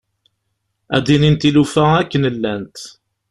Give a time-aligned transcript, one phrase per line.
[0.95, 2.77] Ad d-inin tilufa akken llant.